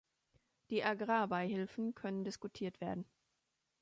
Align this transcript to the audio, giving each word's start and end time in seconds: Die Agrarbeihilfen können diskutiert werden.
Die 0.71 0.83
Agrarbeihilfen 0.83 1.93
können 1.93 2.23
diskutiert 2.23 2.81
werden. 2.81 3.05